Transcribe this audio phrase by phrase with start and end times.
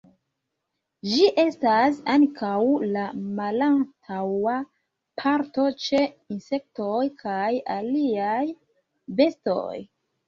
[1.09, 2.53] Ĝi estas ankaŭ
[2.95, 3.03] la
[3.41, 4.57] malantaŭa
[5.23, 6.01] parto ĉe
[6.37, 8.43] insektoj kaj aliaj
[9.21, 9.73] bestoj.